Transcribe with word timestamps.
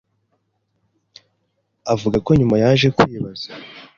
Avuga 1.93 2.17
ko 2.25 2.29
nyuma 2.39 2.55
yaje 2.63 2.87
kwibaza 2.97 3.47